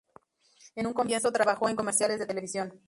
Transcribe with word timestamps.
En 0.73 0.87
un 0.87 0.93
comienzo 0.93 1.31
trabajó 1.31 1.69
en 1.69 1.75
comerciales 1.75 2.17
de 2.17 2.25
televisión. 2.25 2.73